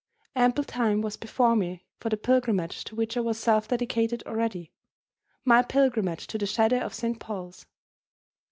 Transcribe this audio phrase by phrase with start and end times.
[0.35, 4.71] Ample time was before me for the pilgrimage to which I was self dedicated already
[5.45, 7.67] my pilgrimage to the shadow of Saint Paul's.